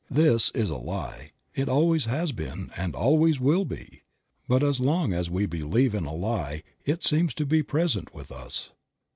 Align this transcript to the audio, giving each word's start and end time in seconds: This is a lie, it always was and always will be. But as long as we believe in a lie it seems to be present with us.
This 0.09 0.49
is 0.55 0.71
a 0.71 0.77
lie, 0.77 1.29
it 1.53 1.69
always 1.69 2.07
was 2.07 2.33
and 2.75 2.95
always 2.95 3.39
will 3.39 3.65
be. 3.65 4.01
But 4.47 4.63
as 4.63 4.79
long 4.79 5.13
as 5.13 5.29
we 5.29 5.45
believe 5.45 5.93
in 5.93 6.05
a 6.05 6.15
lie 6.15 6.63
it 6.83 7.03
seems 7.03 7.35
to 7.35 7.45
be 7.45 7.61
present 7.61 8.11
with 8.11 8.31
us. 8.31 8.71